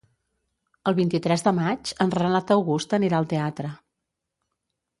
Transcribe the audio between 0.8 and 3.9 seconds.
El vint-i-tres de maig en Renat August anirà al teatre.